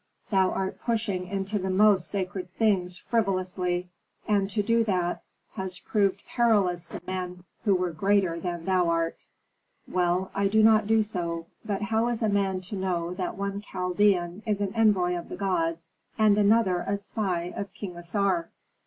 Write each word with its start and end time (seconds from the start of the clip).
"Thou 0.31 0.49
art 0.49 0.79
pushing 0.83 1.27
into 1.27 1.59
the 1.59 1.69
most 1.69 2.07
sacred 2.09 2.51
things 2.55 2.97
frivolously, 2.97 3.91
and 4.27 4.49
to 4.49 4.63
do 4.63 4.83
that 4.85 5.21
has 5.53 5.77
proved 5.77 6.23
perilous 6.25 6.87
to 6.87 7.01
men 7.05 7.43
who 7.65 7.75
were 7.75 7.91
greater 7.91 8.39
than 8.39 8.65
thou 8.65 8.89
art." 8.89 9.27
"Well, 9.87 10.31
I 10.33 10.47
will 10.47 10.63
not 10.63 10.87
do 10.87 11.03
so. 11.03 11.45
But 11.63 11.83
how 11.83 12.07
is 12.07 12.23
a 12.23 12.29
man 12.29 12.61
to 12.61 12.75
know 12.75 13.13
that 13.13 13.37
one 13.37 13.61
Chaldean 13.61 14.41
is 14.47 14.59
an 14.59 14.73
envoy 14.73 15.15
of 15.15 15.29
the 15.29 15.37
gods, 15.37 15.91
and 16.17 16.35
another 16.35 16.83
a 16.87 16.97
spy 16.97 17.53
of 17.55 17.71
King 17.75 17.95
Assar?" 17.95 18.49